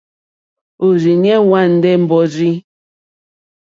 [0.85, 2.51] Òrzìɲɛ́ hwá àndè mbàrzì.